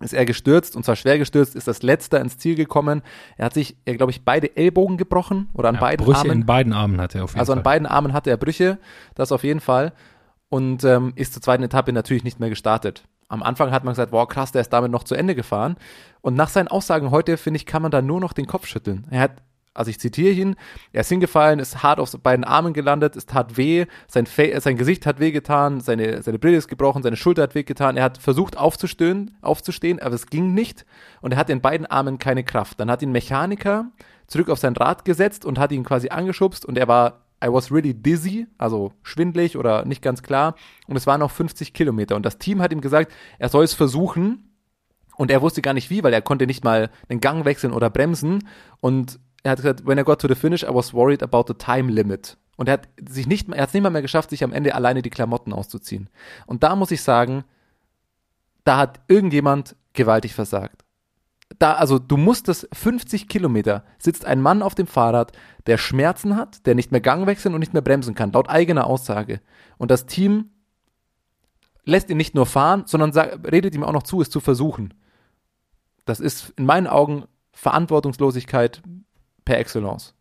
[0.00, 3.02] ist er gestürzt und zwar schwer gestürzt, ist das letzter ins Ziel gekommen.
[3.36, 6.32] Er hat sich, glaube ich, beide Ellbogen gebrochen oder an ja, beiden Brüche Armen.
[6.32, 7.58] in beiden Armen hatte er auf jeden also Fall.
[7.58, 8.78] Also an beiden Armen hatte er Brüche,
[9.14, 9.92] das auf jeden Fall.
[10.48, 13.04] Und ähm, ist zur zweiten Etappe natürlich nicht mehr gestartet.
[13.28, 15.76] Am Anfang hat man gesagt, wow, krass, der ist damit noch zu Ende gefahren.
[16.22, 19.06] Und nach seinen Aussagen heute, finde ich, kann man da nur noch den Kopf schütteln.
[19.10, 19.32] Er hat
[19.74, 20.56] also ich zitiere ihn,
[20.92, 24.76] er ist hingefallen, ist hart auf beiden Armen gelandet, es tat weh, sein, Fa sein
[24.76, 28.56] Gesicht hat wehgetan, seine, seine Brille ist gebrochen, seine Schulter hat wehgetan, er hat versucht
[28.56, 30.86] aufzustehen, aufzustehen, aber es ging nicht
[31.20, 32.80] und er hat in beiden Armen keine Kraft.
[32.80, 33.90] Dann hat ihn Mechaniker
[34.28, 37.70] zurück auf sein Rad gesetzt und hat ihn quasi angeschubst und er war I was
[37.70, 40.54] really dizzy, also schwindlig oder nicht ganz klar.
[40.86, 42.16] Und es waren noch 50 Kilometer.
[42.16, 44.50] Und das Team hat ihm gesagt, er soll es versuchen.
[45.16, 47.90] Und er wusste gar nicht wie, weil er konnte nicht mal den Gang wechseln oder
[47.90, 48.48] bremsen.
[48.80, 51.54] Und er hat gesagt, when I got to the finish, I was worried about the
[51.54, 52.36] time limit.
[52.56, 54.74] Und er hat sich nicht, er hat es nicht mal mehr geschafft, sich am Ende
[54.74, 56.08] alleine die Klamotten auszuziehen.
[56.46, 57.44] Und da muss ich sagen,
[58.64, 60.84] da hat irgendjemand gewaltig versagt.
[61.58, 65.32] Da, also du musstest 50 Kilometer, sitzt ein Mann auf dem Fahrrad,
[65.66, 68.86] der Schmerzen hat, der nicht mehr Gang wechseln und nicht mehr bremsen kann, laut eigener
[68.86, 69.40] Aussage.
[69.76, 70.50] Und das Team
[71.84, 74.94] lässt ihn nicht nur fahren, sondern sagt, redet ihm auch noch zu, es zu versuchen.
[76.06, 78.82] Das ist in meinen Augen Verantwortungslosigkeit
[79.44, 80.14] per excellence.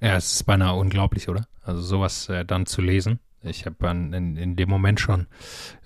[0.00, 1.46] Ja, es ist beinahe unglaublich, oder?
[1.62, 3.20] Also sowas äh, dann zu lesen.
[3.42, 5.26] Ich habe in, in dem Moment schon,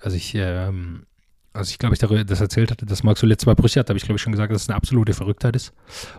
[0.01, 1.05] also ich, ähm,
[1.53, 3.97] also ich glaube, ich darüber, das erzählt hatte, dass Max Solid zwei Brüche hat, habe
[3.97, 5.73] ich glaube ich schon gesagt, dass es eine absolute Verrücktheit ist.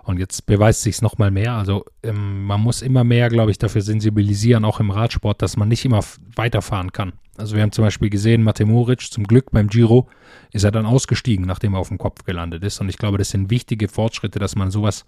[0.05, 1.53] Und jetzt beweist sich es nochmal mehr.
[1.53, 5.69] Also ähm, man muss immer mehr, glaube ich, dafür sensibilisieren, auch im Radsport, dass man
[5.69, 6.01] nicht immer
[6.35, 7.13] weiterfahren kann.
[7.39, 10.09] Also wir haben zum Beispiel gesehen, Mate Moric, zum Glück beim Giro,
[10.53, 12.81] ist er dann ausgestiegen, nachdem er auf dem Kopf gelandet ist.
[12.81, 15.05] Und ich glaube, das sind wichtige Fortschritte, dass man sowas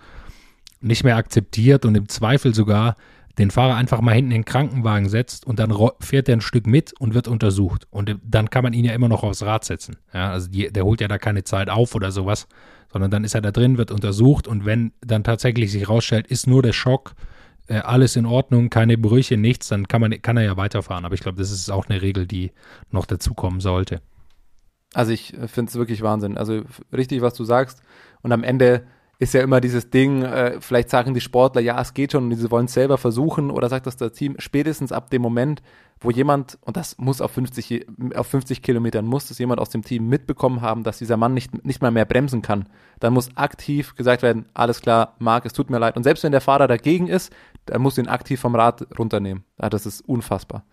[0.80, 2.96] nicht mehr akzeptiert und im Zweifel sogar
[3.38, 6.66] den Fahrer einfach mal hinten in den Krankenwagen setzt und dann fährt er ein Stück
[6.66, 7.86] mit und wird untersucht.
[7.90, 9.96] Und dann kann man ihn ja immer noch aufs Rad setzen.
[10.12, 12.48] Ja, also die, der holt ja da keine Zeit auf oder sowas,
[12.92, 16.46] sondern dann ist er da drin, wird untersucht und wenn dann tatsächlich sich rausstellt, ist
[16.46, 17.14] nur der Schock,
[17.68, 21.04] äh, alles in Ordnung, keine Brüche, nichts, dann kann, man, kann er ja weiterfahren.
[21.04, 22.52] Aber ich glaube, das ist auch eine Regel, die
[22.90, 24.00] noch dazukommen sollte.
[24.94, 26.36] Also ich äh, finde es wirklich Wahnsinn.
[26.36, 27.82] Also richtig, was du sagst.
[28.22, 28.84] Und am Ende
[29.20, 32.36] ist ja immer dieses Ding, äh, vielleicht sagen die Sportler, ja, es geht schon und
[32.36, 35.60] sie wollen es selber versuchen oder sagt das das Team, spätestens ab dem Moment,
[35.98, 39.82] wo jemand, und das muss auf 50, auf 50 Kilometern, muss das jemand aus dem
[39.82, 42.68] Team mitbekommen haben, dass dieser Mann nicht, nicht mal mehr bremsen kann.
[43.00, 45.96] Dann muss aktiv gesagt werden, alles klar, Marc, es tut mir leid.
[45.96, 47.32] Und selbst wenn der Fahrer dagegen ist,
[47.66, 49.42] dann muss ihn aktiv vom Rad runternehmen.
[49.60, 50.64] Ja, das ist unfassbar.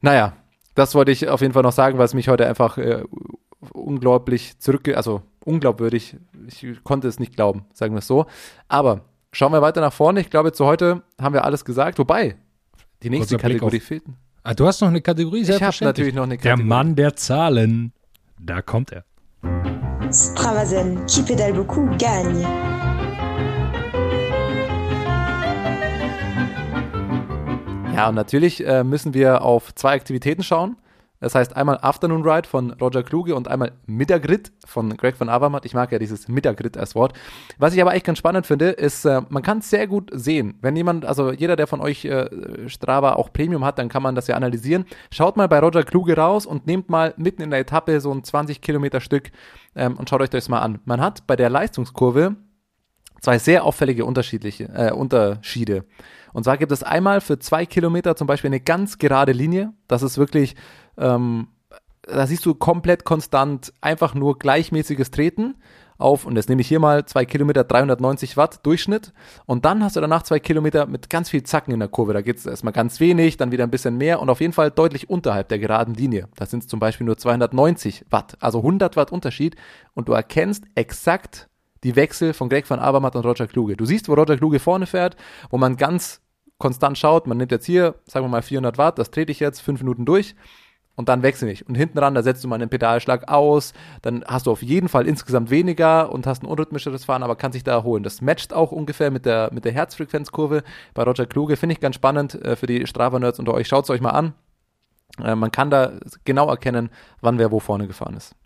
[0.00, 0.34] Naja,
[0.76, 3.02] das wollte ich auf jeden Fall noch sagen, weil es mich heute einfach äh,
[3.72, 8.26] unglaublich zurück, also unglaubwürdig, ich konnte es nicht glauben, sagen wir es so.
[8.68, 10.20] Aber schauen wir weiter nach vorne.
[10.20, 11.98] Ich glaube, zu heute haben wir alles gesagt.
[11.98, 12.36] Wobei,
[13.02, 14.04] die nächste Kurzer Kategorie fehlt.
[14.42, 16.56] Ah, du hast noch eine Kategorie, Ich habe natürlich noch eine Kategorie.
[16.58, 17.92] Der Mann der Zahlen.
[18.38, 19.04] Da kommt er.
[20.12, 22.42] Stravazen, qui pédale beaucoup, gagne.
[27.94, 30.76] Ja, und natürlich äh, müssen wir auf zwei Aktivitäten schauen.
[31.20, 35.66] Das heißt einmal Afternoon Ride von Roger Kluge und einmal Mittagritt von Greg van Avermaet.
[35.66, 37.12] Ich mag ja dieses Mittagritt als Wort.
[37.58, 40.58] Was ich aber echt ganz spannend finde, ist, äh, man kann es sehr gut sehen.
[40.62, 44.14] Wenn jemand, also jeder, der von euch äh, Strava auch Premium hat, dann kann man
[44.14, 44.86] das ja analysieren.
[45.12, 48.24] Schaut mal bei Roger Kluge raus und nehmt mal mitten in der Etappe so ein
[48.24, 49.30] 20 Kilometer Stück
[49.76, 50.78] ähm, und schaut euch das mal an.
[50.86, 52.36] Man hat bei der Leistungskurve
[53.20, 55.84] zwei sehr auffällige unterschiedliche äh, Unterschiede.
[56.32, 59.72] Und zwar gibt es einmal für zwei Kilometer zum Beispiel eine ganz gerade Linie.
[59.88, 60.54] Das ist wirklich,
[60.96, 61.48] ähm,
[62.02, 65.56] da siehst du komplett konstant einfach nur gleichmäßiges Treten
[66.00, 69.12] auf, und das nehme ich hier mal, zwei Kilometer 390 Watt Durchschnitt.
[69.44, 72.14] Und dann hast du danach zwei Kilometer mit ganz viel Zacken in der Kurve.
[72.14, 74.70] Da geht es erstmal ganz wenig, dann wieder ein bisschen mehr und auf jeden Fall
[74.70, 76.28] deutlich unterhalb der geraden Linie.
[76.36, 79.56] Da sind es zum Beispiel nur 290 Watt, also 100 Watt Unterschied.
[79.92, 81.48] Und du erkennst exakt
[81.84, 83.76] die Wechsel von Greg van Abermatt und Roger Kluge.
[83.76, 85.16] Du siehst, wo Roger Kluge vorne fährt,
[85.50, 86.22] wo man ganz
[86.56, 89.60] konstant schaut, man nimmt jetzt hier, sagen wir mal 400 Watt, das trete ich jetzt
[89.60, 90.34] fünf Minuten durch
[91.00, 91.66] und dann wechsle ich.
[91.66, 94.90] Und hinten ran, da setzt du mal einen Pedalschlag aus, dann hast du auf jeden
[94.90, 98.02] Fall insgesamt weniger und hast ein unrhythmischeres Fahren, aber kannst dich da erholen.
[98.02, 101.56] Das matcht auch ungefähr mit der, mit der Herzfrequenzkurve bei Roger Kluge.
[101.56, 103.66] Finde ich ganz spannend äh, für die Strava-Nerds unter euch.
[103.66, 104.34] Schaut es euch mal an.
[105.24, 105.92] Äh, man kann da
[106.24, 106.90] genau erkennen,
[107.22, 108.36] wann wer wo vorne gefahren ist.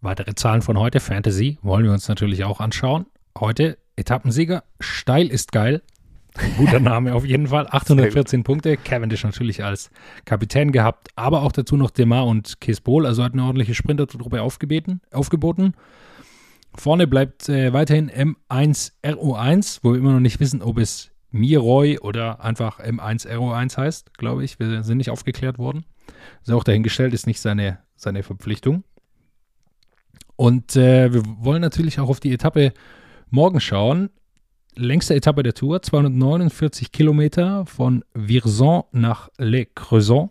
[0.00, 3.06] Weitere Zahlen von heute, Fantasy, wollen wir uns natürlich auch anschauen.
[3.38, 5.82] Heute Etappensieger, steil ist geil.
[6.56, 7.66] Guter Name auf jeden Fall.
[7.70, 8.76] 814 Punkte.
[8.76, 9.90] Cavendish natürlich als
[10.24, 13.06] Kapitän gehabt, aber auch dazu noch Demar und Kesbol.
[13.06, 15.74] Also hat eine ordentliche Sprintertruppe aufgebeten, aufgeboten.
[16.74, 21.98] Vorne bleibt äh, weiterhin M1 RO1, wo wir immer noch nicht wissen, ob es Miroy
[21.98, 24.58] oder einfach M1 RO1 heißt, glaube ich.
[24.58, 25.84] Wir sind nicht aufgeklärt worden.
[26.42, 28.84] Ist auch dahingestellt, ist nicht seine, seine Verpflichtung.
[30.36, 32.72] Und äh, wir wollen natürlich auch auf die Etappe
[33.30, 34.10] morgen schauen.
[34.80, 40.30] Längste Etappe der Tour, 249 Kilometer von Vierzon nach Le Creuson.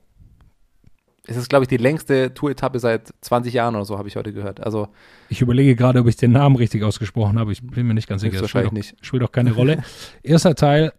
[1.25, 4.31] Es ist, glaube ich, die längste Tour-Etappe seit 20 Jahren oder so, habe ich heute
[4.31, 4.63] gehört.
[4.63, 4.87] Also
[5.27, 7.51] ich überlege gerade, ob ich den Namen richtig ausgesprochen habe.
[7.51, 8.35] Ich bin mir nicht ganz sicher.
[8.35, 8.95] Das wahrscheinlich nicht.
[9.05, 9.83] Spielt doch keine Rolle.
[10.23, 10.93] Erster Teil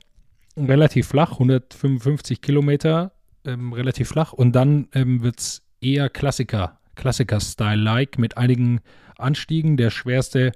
[0.54, 3.12] relativ flach, 155 Kilometer,
[3.46, 4.34] ähm, relativ flach.
[4.34, 8.80] Und dann ähm, wird es eher Klassiker Klassiker-Style-like mit einigen
[9.16, 9.78] Anstiegen.
[9.78, 10.52] Der schwerste,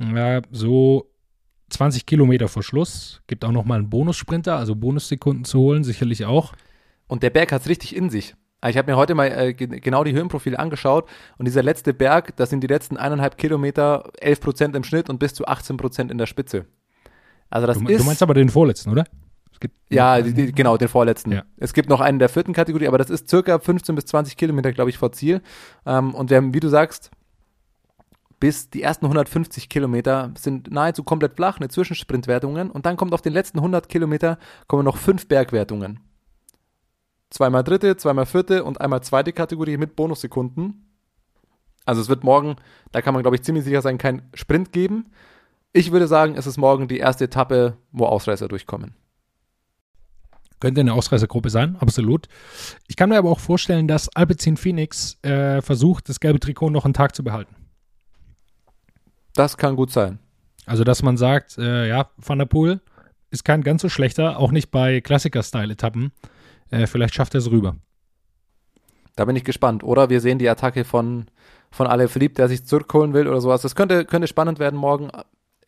[0.00, 1.12] ja, so
[1.70, 3.20] 20 Kilometer vor Schluss.
[3.26, 6.52] Gibt auch nochmal einen Bonussprinter, also Bonussekunden zu holen, sicherlich auch.
[7.06, 8.34] Und der Berg hat es richtig in sich.
[8.66, 12.50] Ich habe mir heute mal äh, genau die Höhenprofile angeschaut und dieser letzte Berg, das
[12.50, 16.18] sind die letzten eineinhalb Kilometer, 11 Prozent im Schnitt und bis zu 18 Prozent in
[16.18, 16.66] der Spitze.
[17.50, 18.00] Also das du, ist.
[18.00, 19.04] Du meinst aber den vorletzten, oder?
[19.90, 21.32] ja, die, die, genau, den vorletzten.
[21.32, 21.44] Ja.
[21.56, 24.72] Es gibt noch einen der vierten Kategorie, aber das ist circa 15 bis 20 Kilometer,
[24.72, 25.40] glaube ich, vor Ziel.
[25.86, 27.10] Ähm, und wir haben, wie du sagst,
[28.40, 32.70] bis die ersten 150 Kilometer sind nahezu komplett flach, eine Zwischensprintwertungen.
[32.70, 36.00] Und dann kommt auf den letzten 100 Kilometer kommen noch fünf Bergwertungen.
[37.30, 40.86] Zweimal dritte, zweimal vierte und einmal zweite Kategorie mit Bonussekunden.
[41.84, 42.56] Also es wird morgen,
[42.92, 45.06] da kann man glaube ich ziemlich sicher sein, kein Sprint geben.
[45.72, 48.94] Ich würde sagen, es ist morgen die erste Etappe, wo Ausreißer durchkommen.
[50.60, 52.28] Könnte eine Ausreißergruppe sein, absolut.
[52.88, 56.84] Ich kann mir aber auch vorstellen, dass Alpecin Phoenix äh, versucht, das gelbe Trikot noch
[56.84, 57.54] einen Tag zu behalten.
[59.38, 60.18] Das kann gut sein.
[60.66, 62.80] Also, dass man sagt, äh, ja, Van der Poel
[63.30, 66.10] ist kein ganz so schlechter, auch nicht bei Klassiker-Style-Etappen.
[66.70, 67.76] Äh, vielleicht schafft er es rüber.
[69.14, 69.84] Da bin ich gespannt.
[69.84, 71.26] Oder wir sehen die Attacke von,
[71.70, 73.62] von Ale Philippe, der sich zurückholen will oder sowas.
[73.62, 75.08] Das könnte, könnte spannend werden morgen.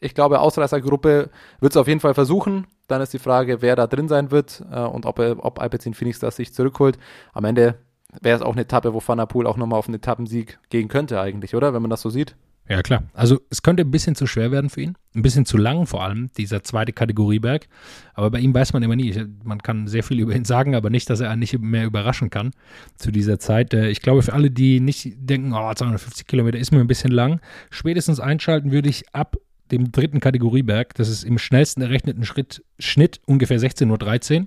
[0.00, 1.30] Ich glaube, Ausreißergruppe
[1.60, 2.66] wird es auf jeden Fall versuchen.
[2.88, 6.18] Dann ist die Frage, wer da drin sein wird äh, und ob, ob Alpecin Phoenix
[6.18, 6.98] das sich zurückholt.
[7.32, 7.76] Am Ende
[8.20, 10.88] wäre es auch eine Etappe, wo Van der Poel auch nochmal auf einen Etappensieg gehen
[10.88, 11.72] könnte eigentlich, oder?
[11.72, 12.34] Wenn man das so sieht.
[12.70, 13.02] Ja, klar.
[13.14, 14.96] Also es könnte ein bisschen zu schwer werden für ihn.
[15.16, 17.66] Ein bisschen zu lang vor allem, dieser zweite Kategorieberg.
[18.14, 19.12] Aber bei ihm weiß man immer nie.
[19.42, 22.30] Man kann sehr viel über ihn sagen, aber nicht, dass er einen nicht mehr überraschen
[22.30, 22.52] kann
[22.94, 23.74] zu dieser Zeit.
[23.74, 27.10] Äh, ich glaube, für alle, die nicht denken, oh, 250 Kilometer ist mir ein bisschen
[27.10, 29.36] lang, spätestens einschalten würde ich ab
[29.72, 30.94] dem dritten Kategorieberg.
[30.94, 34.46] Das ist im schnellsten errechneten Schritt, Schnitt ungefähr 16.13 Uhr.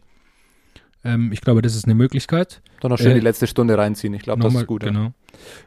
[1.04, 2.62] Ähm, ich glaube, das ist eine Möglichkeit.
[2.80, 4.14] Dann noch schön äh, die letzte Stunde reinziehen.
[4.14, 4.84] Ich glaube, das ist gut.
[4.84, 5.04] Genau.
[5.04, 5.14] Ja.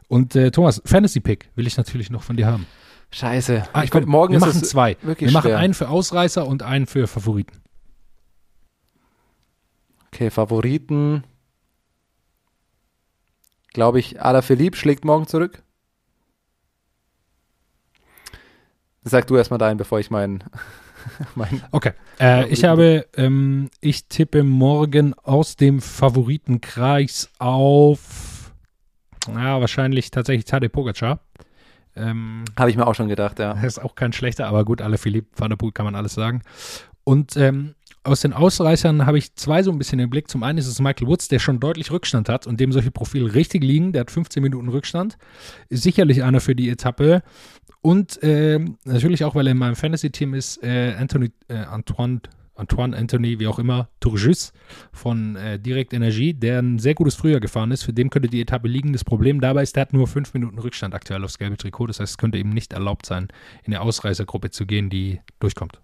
[0.09, 2.67] Und äh, Thomas, Fantasy Pick will ich natürlich noch von dir haben.
[3.11, 3.69] Scheiße.
[3.73, 4.97] Ah, ich komm, morgen wir machen zwei.
[5.03, 5.59] Wir machen schwer.
[5.59, 7.63] einen für Ausreißer und einen für Favoriten.
[10.09, 11.25] Okay, Favoriten.
[13.73, 15.63] Glaube ich, Alaphilippe schlägt morgen zurück.
[19.05, 20.43] Sag du erstmal deinen, bevor ich meinen.
[21.73, 21.93] okay.
[22.21, 28.53] Äh, ich habe, ähm, ich tippe morgen aus dem Favoritenkreis auf,
[29.29, 31.21] ja, wahrscheinlich tatsächlich Tadej Pogacar.
[31.97, 33.53] Ähm, Habe ich mir auch schon gedacht, ja.
[33.63, 36.43] Ist auch kein schlechter, aber gut, alle Philipp van der Poel kann man alles sagen.
[37.05, 37.75] Und ähm,
[38.07, 40.29] aus den Ausreißern habe ich zwei so ein bisschen im Blick.
[40.29, 43.35] Zum einen ist es Michael Woods, der schon deutlich Rückstand hat und dem solche Profile
[43.35, 43.93] richtig liegen.
[43.93, 45.19] Der hat 15 Minuten Rückstand.
[45.69, 47.23] Ist sicherlich einer für die Etappe.
[47.87, 52.21] Und äh, natürlich auch, weil er in meinem Fantasy-Team ist, äh, Anthony, äh, Antoine,
[52.57, 54.53] Antoine Anthony, wie auch immer, Tourjus
[54.93, 57.85] von äh, Direct Energie, der ein sehr gutes Frühjahr gefahren ist.
[57.85, 58.93] Für den könnte die Etappe liegen.
[58.93, 61.87] Das Problem dabei ist, der hat nur fünf Minuten Rückstand aktuell aufs gelbe Trikot.
[61.87, 63.29] Das heißt, es könnte ihm nicht erlaubt sein,
[63.63, 65.79] in der Ausreißergruppe zu gehen, die durchkommt.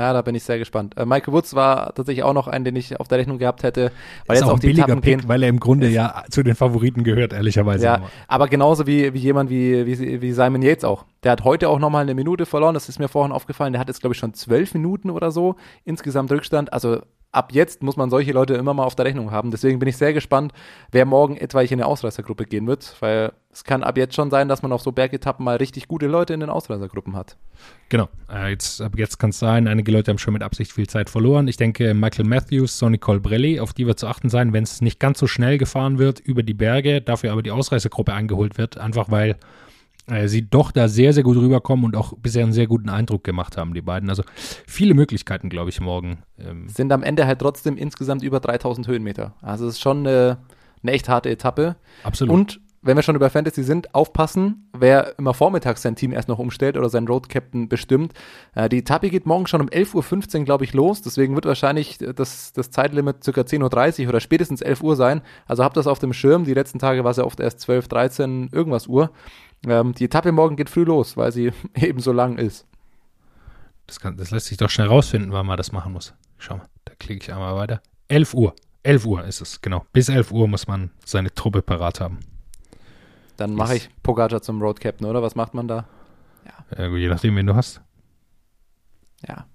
[0.00, 0.96] Ja, da bin ich sehr gespannt.
[0.96, 3.92] Äh, Michael Woods war tatsächlich auch noch ein, den ich auf der Rechnung gehabt hätte,
[4.26, 5.28] weil ist jetzt auch, die billiger Etappen Pick, gehen.
[5.28, 7.84] Weil er im Grunde ja zu den Favoriten gehört, ehrlicherweise.
[7.84, 11.04] Ja, aber genauso wie, wie jemand wie, wie, wie Simon Yates auch.
[11.22, 13.74] Der hat heute auch nochmal eine Minute verloren, das ist mir vorhin aufgefallen.
[13.74, 16.72] Der hat jetzt, glaube ich, schon zwölf Minuten oder so insgesamt Rückstand.
[16.72, 19.50] Also ab jetzt muss man solche Leute immer mal auf der Rechnung haben.
[19.50, 20.52] Deswegen bin ich sehr gespannt,
[20.92, 24.48] wer morgen etwaig in eine Ausreißergruppe gehen wird, weil es kann ab jetzt schon sein,
[24.48, 27.36] dass man auf so Bergetappen mal richtig gute Leute in den Ausreißergruppen hat.
[27.88, 30.86] Genau, äh, jetzt, ab jetzt kann es sein, einige Leute haben schon mit Absicht viel
[30.86, 31.48] Zeit verloren.
[31.48, 35.00] Ich denke, Michael Matthews, Sonny Colbrelli, auf die wird zu achten sein, wenn es nicht
[35.00, 39.10] ganz so schnell gefahren wird über die Berge, dafür aber die Ausreißergruppe eingeholt wird, einfach
[39.10, 39.36] weil
[40.06, 43.24] äh, sie doch da sehr, sehr gut rüberkommen und auch bisher einen sehr guten Eindruck
[43.24, 44.08] gemacht haben, die beiden.
[44.10, 44.22] Also
[44.66, 46.22] viele Möglichkeiten, glaube ich, morgen.
[46.38, 49.34] Ähm Sind am Ende halt trotzdem insgesamt über 3000 Höhenmeter.
[49.42, 50.38] Also es ist schon eine,
[50.82, 51.74] eine echt harte Etappe.
[52.04, 52.32] Absolut.
[52.32, 56.38] Und wenn wir schon über Fantasy sind, aufpassen, wer immer vormittags sein Team erst noch
[56.38, 58.14] umstellt oder seinen Road Captain bestimmt.
[58.54, 61.02] Äh, die Etappe geht morgen schon um 11.15 Uhr, glaube ich, los.
[61.02, 63.30] Deswegen wird wahrscheinlich das, das Zeitlimit ca.
[63.42, 65.20] 10.30 Uhr oder spätestens 11 Uhr sein.
[65.46, 66.44] Also habt das auf dem Schirm.
[66.44, 69.10] Die letzten Tage war es ja oft erst 12, 13, irgendwas Uhr.
[69.66, 72.66] Ähm, die Etappe morgen geht früh los, weil sie eben so lang ist.
[73.86, 76.14] Das, kann, das lässt sich doch schnell rausfinden, wann man das machen muss.
[76.38, 77.82] Schau mal, da klicke ich einmal weiter.
[78.08, 78.54] 11 Uhr.
[78.82, 79.84] 11 Uhr ist es, genau.
[79.92, 82.20] Bis 11 Uhr muss man seine Truppe parat haben.
[83.40, 85.22] Dann mache ich Pogacar zum Road Captain, oder?
[85.22, 85.86] Was macht man da?
[86.44, 86.52] Ja.
[86.76, 87.80] ja je nachdem, wen du hast.
[89.26, 89.46] Ja.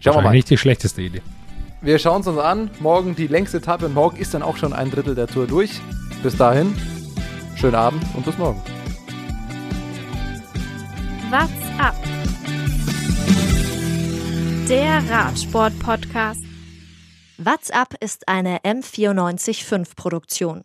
[0.00, 0.32] Schauen wir mal.
[0.32, 1.22] Nicht die schlechteste Idee.
[1.80, 2.72] Wir schauen es uns an.
[2.80, 5.80] Morgen die längste Etappe und morgen ist dann auch schon ein Drittel der Tour durch.
[6.24, 6.74] Bis dahin,
[7.54, 8.60] schönen Abend und bis morgen.
[11.30, 11.94] What's up?
[14.68, 16.42] Der Radsport-Podcast.
[17.38, 20.64] What's up ist eine M945-Produktion.